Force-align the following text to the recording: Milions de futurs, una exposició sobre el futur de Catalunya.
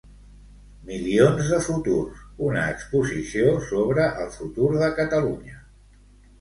Milions 0.87 1.49
de 1.55 1.59
futurs, 1.65 2.23
una 2.49 2.65
exposició 2.77 3.55
sobre 3.69 4.09
el 4.25 4.35
futur 4.41 4.73
de 4.83 4.93
Catalunya. 5.05 5.65